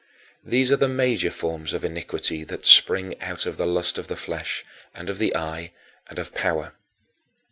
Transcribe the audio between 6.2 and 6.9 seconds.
power.